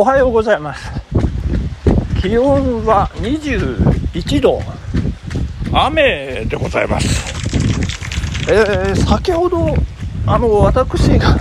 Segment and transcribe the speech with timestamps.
[0.00, 0.90] おはようございます。
[2.22, 4.62] 気温は21度。
[5.74, 8.50] 雨でございます。
[8.50, 9.74] えー、先ほど
[10.24, 11.36] あの私が、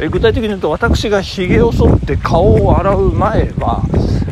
[0.00, 3.82] え、具体的に言うと私がひげを剃って顔を洗う前は、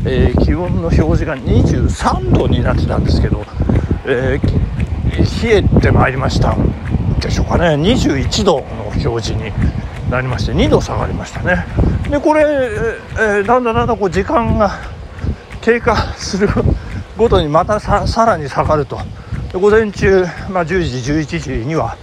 [0.06, 3.44] えー、気温の表示が23度になってたんですけど、
[4.06, 4.38] え
[5.42, 6.56] 冷えてまいりました。
[7.18, 7.74] でしょうかね。
[7.74, 9.52] 21度の表示に。
[10.12, 11.64] なりまして2度下がりましたね。
[12.10, 14.78] でこれ、えー、だんだんだんだんこう時間が
[15.62, 16.48] 経過する
[17.16, 19.00] ごとにまたさらに下がると。
[19.54, 21.98] 午前中、まあ、10時11時には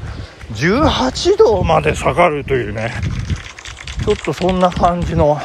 [0.53, 2.91] 18度まで下がるというね。
[4.03, 5.37] ちょっとそんな感じの、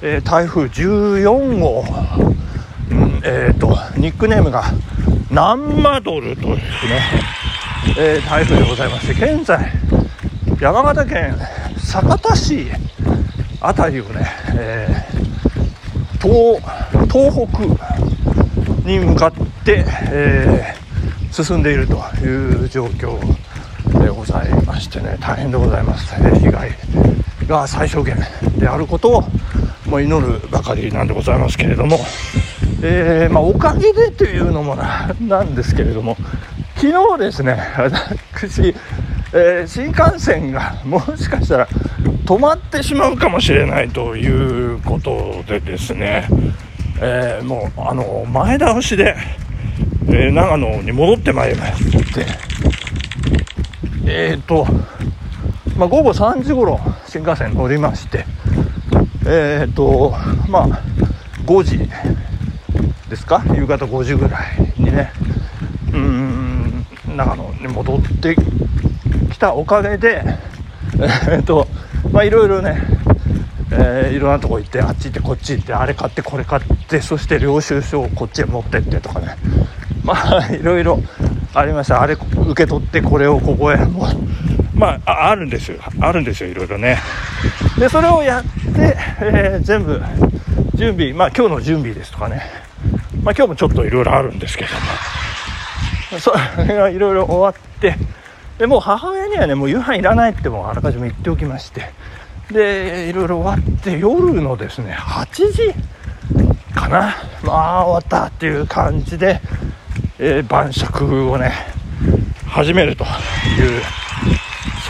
[0.00, 1.84] えー、台風14号、
[2.90, 4.64] うんえーと、ニックネームが
[5.30, 6.62] ナンマドルというね、
[7.98, 9.72] えー、台風でございまして現在
[10.60, 11.36] 山形県
[12.02, 12.66] 酒田市
[13.58, 16.60] 辺りをね、えー、東
[17.08, 19.32] 東北に向かっ
[19.64, 23.18] て、えー、進んでいるという状況
[23.98, 26.70] でございましてね大変でございます、え、被害
[27.46, 28.18] が最小限
[28.58, 29.24] であることを
[29.86, 31.96] も祈るばかりなんでございますけれども、
[32.82, 36.18] えー、まあ、おかげでというのもなんですけれども
[36.74, 38.74] 昨日ですね私
[39.32, 41.68] えー、新幹線がもしかしたら
[42.26, 46.28] 止まってしまうかもしれないということでですね、
[47.00, 49.16] えー、もうあの前倒しで、
[50.08, 52.26] えー、長野に戻ってまいりまして
[54.06, 54.66] えっ、と、
[55.76, 58.26] まあ、午後3時頃新幹線乗りまして
[59.24, 60.12] えっ、と
[60.48, 60.82] まあ
[61.44, 61.78] 5時
[63.08, 63.44] ですか？
[63.54, 65.12] 夕方5時ぐらいにね
[65.92, 68.34] うん長野に戻って
[69.30, 70.24] 来たおかげで、
[71.30, 71.68] えっと、
[72.12, 72.80] まあいろいろね、
[73.70, 79.36] えー、いろんなとこ行って、あっち行ってこっち行って、あれ買ってこれ買って、そして領収書をこっちへ持ってってとかね、
[80.04, 81.02] まあ いろいろ
[81.54, 82.00] ありました。
[82.00, 84.08] あれ受け取ってこれをここへ、も、
[84.74, 85.78] まあ、あるんですよ。
[86.00, 86.98] あるんですよ、いろいろね。
[87.78, 90.02] で、それをやって、えー、全部、
[90.74, 92.42] 準備、まあ今日の準備ですとかね、
[93.22, 94.70] まあ今日もちょっといろいろあるんですけど
[96.14, 96.32] も、そ
[96.62, 97.96] れがいろいろ終わって、
[98.58, 101.92] でもう母にはねもう夕飯いらないってもあらかじめ言っておきまして。
[102.50, 105.74] でいろいろ終わって夜のですね8時
[106.74, 107.14] かな。
[107.42, 109.40] まあ終わったっていう感じで、
[110.18, 111.52] えー、晩酌をね
[112.46, 113.10] 始めるという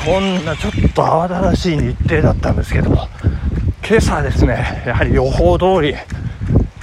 [0.05, 3.09] そんなちょっと慌ただしい日程だったんですけども。
[3.89, 5.95] 今朝ですねやはり予報通り、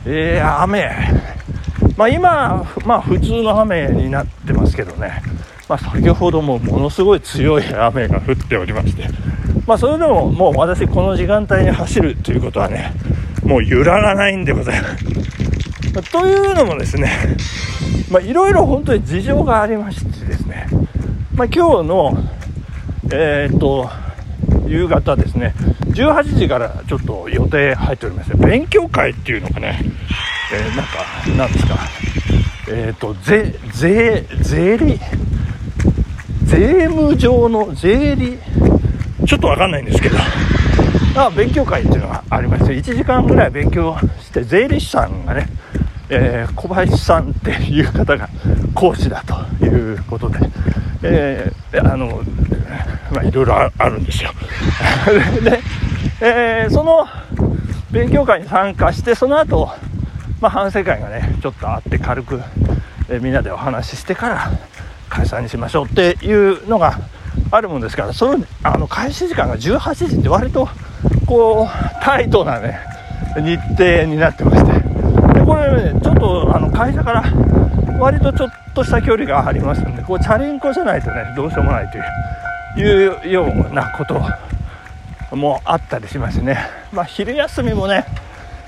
[0.06, 0.90] えー、雨。
[1.98, 5.22] まあ今まあ普通の雨になってますけどね。
[5.68, 9.08] まあ、先ほどもものすごい強い雨が降っておりまして、
[9.66, 12.94] まあ、それでももう私この時間帯に走るということはね
[13.44, 16.12] もう揺らがないんでございます。
[16.12, 17.38] というのもですね
[18.22, 20.68] いろいろ本当に事情がありましてですね、
[21.36, 22.14] まあ、今日の
[23.12, 23.90] えー、っと
[24.68, 25.54] 夕方ですね
[25.90, 29.80] 18時からちょっと予定入っておりまして勉強会っていうのがね、
[30.52, 31.78] えー、なんかなんですか
[32.70, 35.00] えー、っと税税税理
[36.54, 38.38] 税務上の税理。
[39.26, 40.18] ちょっとわかんないんですけど。
[41.16, 45.48] あ勉強会っていうのがありまして1時間ぐらい勉強して税理士さんがね、
[46.10, 48.28] えー、小林さんっていう方が
[48.74, 50.40] 講師だということで、
[51.04, 52.24] えー、あの
[53.12, 54.32] まあいろいろあるんですよ。
[55.44, 55.60] で、
[56.22, 57.08] えー、その
[57.92, 59.72] 勉強会に参加してその後、
[60.42, 62.42] まあ反省会がねちょっとあって軽く、
[63.10, 64.52] えみんなでお話ししてから
[65.14, 67.00] 解散にしましょうっていうのが
[67.52, 70.68] あるもんですからそのあの開始時間が18時って割と
[71.28, 72.80] こうタイトなね
[73.36, 74.74] 日程になってまして。
[75.34, 77.24] でこれねちょっとあの会社から
[78.00, 86.58] 割とちょっとした距離がありますんでこうチャリンコじゃないとねどうしようもないといういうようなこともあったりしましね、
[86.92, 88.06] まあ、昼休みもね、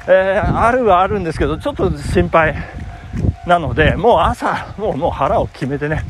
[0.08, 2.56] えー、あるはあるんですけどちょっと心配
[3.48, 6.04] なのでもう朝もうもう腹を決めてね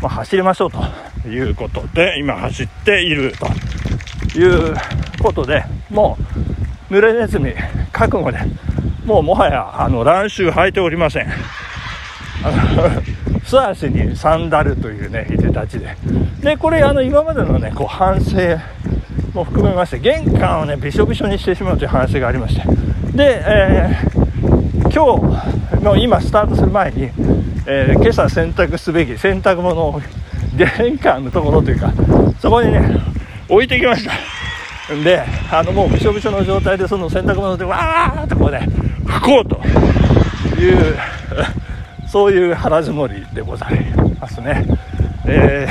[0.00, 3.32] まあ、走りましょうということで今走っている
[4.32, 4.74] という
[5.22, 6.16] ことでも
[6.90, 7.52] う濡れネズミ
[7.92, 8.38] 覚悟で
[9.04, 11.26] もうもはやあの乱臭履いておりません。
[13.44, 15.96] 素足にサンダルというねいでたちで。
[16.42, 18.36] でこれあの今までのねこう反省
[19.32, 22.66] も含めまして玄関をねびしょびしょにしてしまうという話がありまして。
[23.16, 24.17] で、えー、
[24.92, 25.16] 今
[25.78, 27.10] 日の今スタートする前に
[27.70, 30.00] えー、今朝洗濯すべき洗濯物を
[30.56, 31.92] 玄関のところというか
[32.40, 32.98] そこにね
[33.46, 34.12] 置いてきました
[35.04, 38.66] であのもうびしょびしょの状態でその洗濯物でわーっとこうね
[39.04, 40.96] 拭こうという
[42.08, 43.84] そういう腹積もりでござい
[44.18, 44.64] ますね。
[45.26, 45.68] え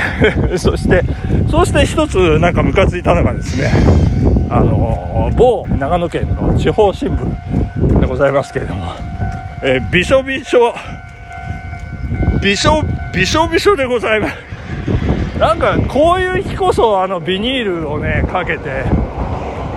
[0.52, 1.02] ー、 そして
[1.50, 3.72] そして一つなんかムカついたのがですね
[4.48, 7.57] あの某長野県の地方新聞
[8.08, 8.92] ございますけれども、
[9.62, 10.74] えー、びしょびしょ。
[12.42, 12.82] びしょ
[13.12, 14.34] びしょびしょでございます。
[15.38, 18.84] なんかこういう日こそあのビニールをねかけて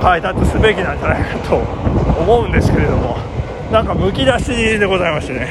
[0.01, 3.17] 配達すべきなんじゃないかと思うんですけれども。
[3.71, 4.47] なんかむき出し
[4.79, 5.47] でございましてね。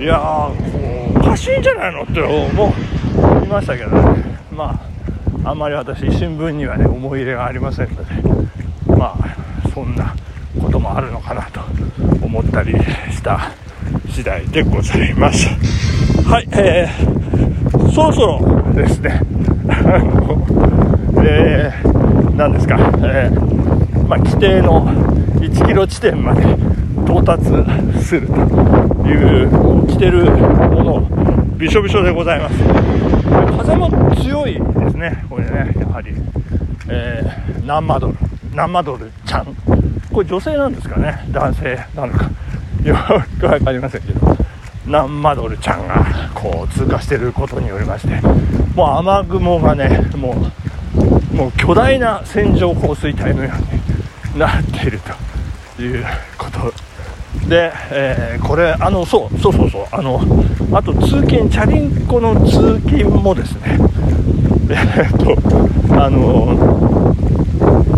[0.00, 2.74] いやーおかしいんじゃないのって思
[3.44, 4.38] いましたけどね。
[4.50, 4.80] ま
[5.44, 8.14] ああんまり私新聞にはね思い入れがありませんので。
[8.96, 10.14] まあそんな
[10.60, 11.55] こともあるのかなと。
[12.36, 13.50] 思ったりした
[14.10, 15.46] 次第でございます。
[16.28, 19.20] はい、えー、そろそろですね。
[21.24, 24.86] えー、何ですか、えー、まあ、規定の
[25.40, 26.42] 1キロ地点まで
[27.06, 27.44] 到達
[28.04, 28.34] すると
[29.08, 31.08] いう着てるもの
[31.56, 32.54] びしょびしょでございます。
[33.56, 36.12] 風も強いですねこれねやはり、
[36.88, 38.14] えー、ナンマドル
[38.54, 39.85] ナンマドルちゃん。
[40.16, 41.26] これ女性なんですかね？
[41.30, 42.30] 男性なのか。
[42.82, 42.96] よ
[43.38, 44.34] く分かりませんけど。
[44.86, 48.22] ナンマドルちゃんがこう通過していることによりまして。
[48.74, 50.34] もう雨雲がねも
[51.32, 53.50] うもう巨大な線状降水帯のよ
[54.32, 55.00] うになっている
[55.76, 56.02] という
[56.38, 56.72] こと。
[57.46, 60.18] で、えー、これあのそうそうそうそうあの
[60.72, 63.78] あと通勤チャリンコの通勤もですね。
[64.70, 65.18] えー、っ
[65.88, 66.56] とあの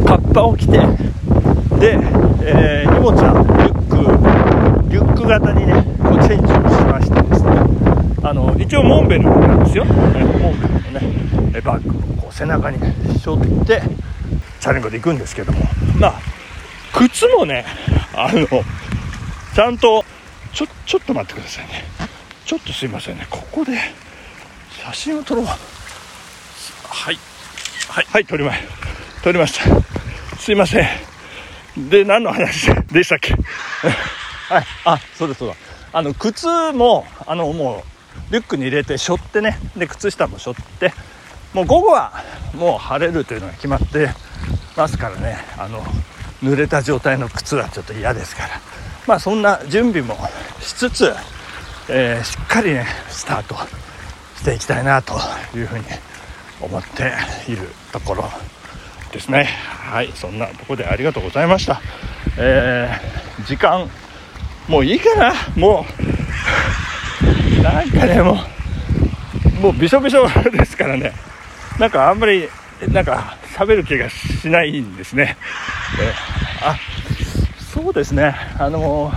[0.05, 0.81] カッパを着て
[1.79, 1.95] で、
[2.43, 5.73] えー、荷物はリュックリュック型にね
[6.03, 7.51] こうチェンジをしましてですね。
[8.23, 10.91] あの一応モンベルなんですよ、モンベルの
[11.53, 12.79] ねバッグをこう背中に
[13.21, 13.81] 背負って
[14.61, 15.61] チャリンコで行くんですけども。
[15.99, 16.15] まあ
[16.93, 17.65] 靴もね
[18.15, 18.47] あの
[19.55, 20.05] ちゃんと
[20.53, 21.85] ちょちょっと待ってくださいね。
[22.45, 23.27] ちょっとすいませんね。
[23.31, 23.73] ここで
[24.85, 25.45] 写真を撮ろう。
[25.45, 25.53] は
[27.13, 27.19] い。
[27.89, 28.07] はい。
[28.11, 28.53] はい撮りま
[29.23, 30.37] 撮りました。
[30.39, 31.08] すいません。
[31.91, 33.35] で何の話でしたっけ？
[34.53, 34.65] はい。
[34.85, 35.55] あそうですそうだ。
[35.93, 37.85] あの靴もあのも
[38.31, 39.59] うリュックに入れて背負ってね。
[39.77, 40.93] で靴下も背負って。
[41.55, 42.13] もう午後は
[42.55, 44.11] もう晴れるというのが決まって
[44.77, 45.39] ますからね。
[45.57, 45.83] あの
[46.43, 48.61] 濡れた状態の靴はちょっと嫌ですから。
[49.07, 50.19] まあそんな準備も
[50.61, 51.15] しつつ、
[51.89, 53.55] えー、しっかりねスタート
[54.37, 55.19] していきたいなと
[55.55, 55.85] いうふうに
[56.61, 57.13] 思って
[57.49, 58.31] いるところ
[59.13, 59.45] ですね。
[59.45, 61.81] はいそんなとこでありがとうございました、
[62.37, 63.89] えー、時間
[64.69, 65.33] もういいかな？
[65.57, 65.87] も
[67.59, 68.39] う なんかねも
[69.59, 71.13] うもうびしょびしょですからね。
[71.79, 72.49] なんかあんまり
[72.89, 75.37] なんか喋る気がしないんですね、
[76.01, 76.77] えー、あ
[77.73, 79.13] そうですね、あの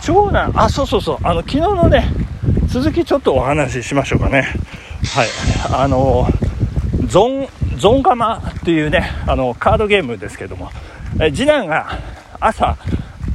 [0.00, 2.12] 長男、あ、そうそうそう、あの昨日のね、
[2.66, 4.48] 続きちょっとお話ししましょうかね。
[5.14, 5.28] はい、
[5.72, 6.28] あの
[7.06, 7.48] ゾン、
[7.82, 10.70] ゾンガマっていうね、あのカードゲームですけども、
[11.20, 11.98] え次男が
[12.38, 12.76] 朝、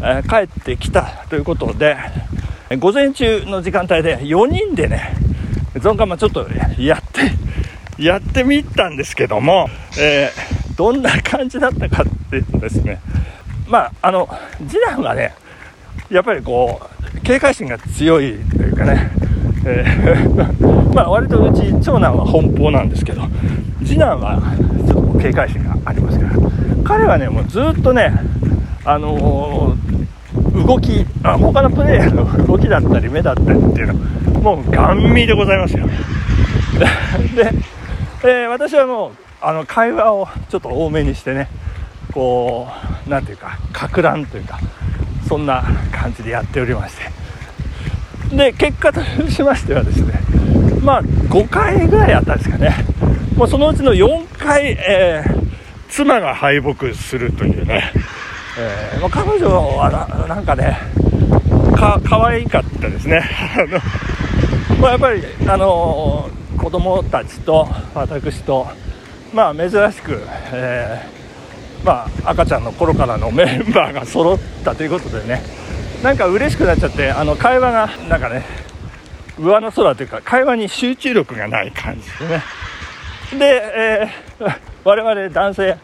[0.01, 1.97] え帰ってきたということで、
[2.79, 5.11] 午前中の時間帯で4人でね、
[5.81, 6.47] ゾンガマちょっと
[6.79, 7.01] やっ
[7.97, 9.67] て、やってみたんですけども、
[9.99, 13.01] えー、どんな感じだったかっていうとですね、
[13.67, 14.29] まあ、あの、
[14.65, 15.35] 次男はね、
[16.09, 16.79] やっぱりこ
[17.13, 19.11] う、警戒心が強いというかね、
[19.65, 23.21] えー、まあ、割とうち長男は奔放なんですけど、
[23.85, 24.41] 次男は
[24.87, 26.33] ちょっと警戒心がありますから、
[26.83, 28.11] 彼はね、もうずっとね、
[28.83, 33.93] あのー、動きあ、他のプレイヤーの動きだったり目だったりっていうの
[34.41, 35.85] もうガン見でございますよ。
[37.35, 37.51] で、
[38.23, 41.47] えー、私はもう、あの、会話をちょっと多めにしてね、
[42.11, 42.67] こ
[43.05, 44.59] う何ていうかかく乱というか
[45.27, 46.95] そんな感じでやっておりまし
[48.29, 50.13] てで結果としましてはですね
[50.87, 52.73] まあ5回ぐらいやったんですかね。
[53.35, 55.47] もうそのうちの4回、えー、
[55.89, 57.91] 妻が敗北するというね、
[58.57, 60.77] えー、まあ、彼女はななんかね
[61.75, 63.19] か可愛かったですね。
[63.59, 63.79] あの、
[64.79, 68.65] まあ、やっぱりあの子供たちと私と
[69.33, 75.43] まあ珍しく、えーまあ、赤ちゃんの頃からのメンバーが揃ったということでね。
[76.01, 78.66] なんか嬉しくなっちゃってあの会話がなんかね
[79.39, 82.43] 上の空というか会話に集中力がない感じですね。
[83.39, 85.77] で、えー、我々男性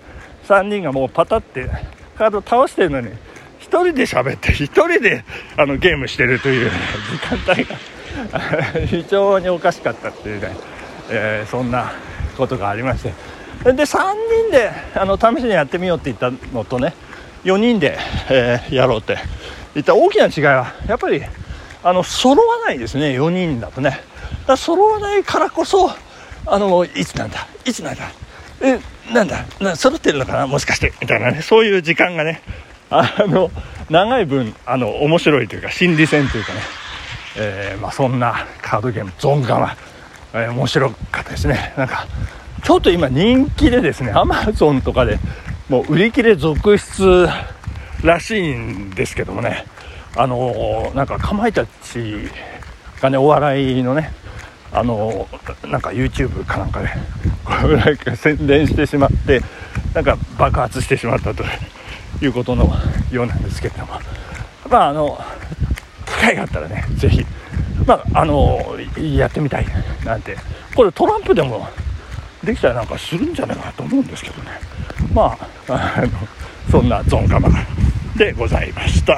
[0.47, 1.69] 3人がもうパタって
[2.17, 3.13] カード倒してるのに1
[3.61, 5.23] 人で喋って1人で
[5.57, 6.71] あのゲームしてるという
[7.11, 10.55] 時間帯が非常におかしかったっていうね、
[11.09, 11.91] えー、そんな
[12.37, 13.13] ことがありまして。
[13.63, 13.97] で3
[14.49, 16.93] 人であの試しにやってみようって言ったのとね
[17.45, 17.97] 4人で、
[18.29, 19.17] えー、やろうって。
[19.73, 21.21] 言った大きな違いはやっぱり
[21.83, 23.99] あの揃わないですね4人だとね。
[24.47, 25.91] だ揃わないからこそ
[26.45, 28.03] あのいつなんだいつなんだ。
[28.61, 28.79] え
[29.13, 30.93] なんだな揃ってるのかなもしかして。
[31.01, 32.41] みたいなねそういう時間がね。
[32.89, 33.49] あの
[33.89, 36.59] 長い分あの面白いというか心理戦というかね、
[37.37, 39.75] えー、まあ、そんなカードゲームゾンガマ、
[40.33, 41.73] えー、面白かったですね。
[41.75, 42.05] なんか
[42.63, 45.19] ちょっと今人気でですねアマゾンとかで
[45.69, 47.27] もう売り切れ続出
[48.03, 49.65] らしいんですけどもね。
[50.15, 52.29] あの、なんかかまいたち
[53.01, 54.13] がねお笑いのね
[54.71, 55.27] あの
[55.67, 56.89] なんか YouTube かなんかで、
[57.77, 59.41] なんか宣伝してしまって
[59.93, 61.43] なんか爆発してしまったと
[62.21, 62.71] いうことの
[63.11, 63.99] ようなんですけれども。
[64.69, 65.23] まああの
[66.05, 67.25] 機会があったらね是非
[67.85, 69.65] まああのやってみたい
[70.05, 70.37] なんて。
[70.75, 71.67] これトランプでも
[72.43, 74.49] できたらなんかするんじゃないかなと思うんですけどね。
[75.13, 75.37] ま
[75.69, 76.09] ああの
[76.71, 77.59] そんなゾンカマが
[78.15, 79.17] でございました。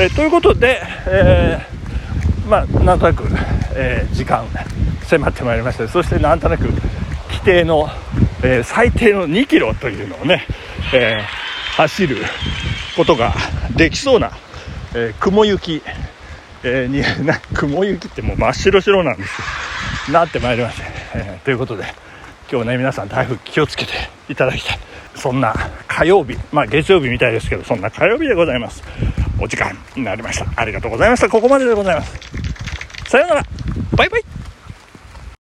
[0.00, 3.24] えということで、えー、まあなんとなく、
[3.74, 4.46] えー、時間
[5.04, 5.88] 迫ってまいりました。
[5.88, 7.88] そしてなんとなく規定の、
[8.42, 10.46] えー、最低の2キロというのをね、
[10.94, 11.22] え
[11.76, 12.16] 走る
[12.96, 13.34] ことが
[13.76, 14.32] できそうな、
[14.94, 15.82] え雲行き、
[16.64, 20.10] えにな雲行きってもう真っ白白なんです。
[20.10, 20.84] なってまいりまして、
[21.14, 21.84] えということで
[22.50, 23.92] 今日ね皆さん台風気をつけて
[24.28, 24.78] いただきたい。
[25.14, 25.54] そんな
[25.92, 26.38] 火曜日。
[26.50, 28.82] まあ月曜日みたいですけどそんな火曜日でございます。
[29.38, 30.46] お時間になりました。
[30.56, 31.28] ありがとうございました。
[31.28, 32.18] ここまででございます。
[33.08, 33.46] さようなら。
[33.96, 34.24] バイバイ。